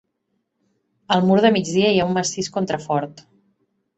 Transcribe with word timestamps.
Al 1.15 1.21
mur 1.27 1.35
de 1.45 1.51
migdia 1.57 1.91
hi 1.97 2.01
ha 2.03 2.09
un 2.11 2.17
massís 2.17 2.51
contrafort. 2.57 3.25